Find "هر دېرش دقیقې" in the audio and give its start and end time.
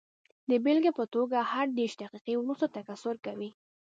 1.51-2.33